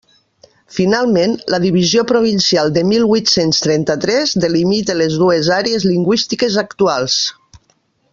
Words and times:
Finalment, 0.75 1.33
la 1.53 1.59
divisió 1.65 2.05
provincial 2.11 2.71
de 2.77 2.83
mil 2.91 3.05
huit-cents 3.15 3.59
trenta-tres 3.67 4.33
delimita 4.45 4.97
les 5.03 5.19
dues 5.25 5.51
àrees 5.59 5.87
lingüístiques 5.91 6.57
actuals. 6.67 7.19